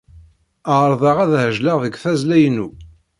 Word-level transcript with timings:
Ɛerḍeɣ 0.77 1.17
ad 1.23 1.33
ɛejleɣ 1.43 1.77
deg 1.83 1.95
tazzla-inu. 2.03 2.67